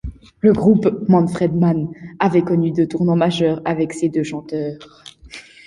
[0.39, 5.03] Le groupe Manfred Mann avait connu deux tournants majeurs avec ses deux chanteurs.